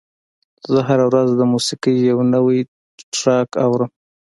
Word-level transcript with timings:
زه 0.71 0.79
هره 0.87 1.05
ورځ 1.09 1.29
د 1.35 1.41
موسیقۍ 1.53 1.95
یو 2.09 2.19
نوی 2.33 2.59
ټراک 3.15 3.49
اورم. 3.65 3.91